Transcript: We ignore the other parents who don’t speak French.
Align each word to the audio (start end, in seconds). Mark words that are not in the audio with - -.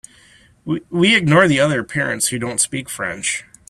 We 0.65 1.15
ignore 1.15 1.47
the 1.47 1.59
other 1.59 1.83
parents 1.83 2.29
who 2.29 2.39
don’t 2.39 2.59
speak 2.59 2.89
French. 2.89 3.45